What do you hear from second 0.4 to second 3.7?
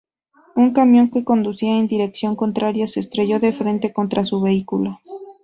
Un camión que conducía en dirección contraria se estrelló de